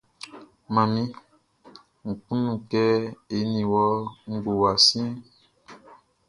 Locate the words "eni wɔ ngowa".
3.35-4.71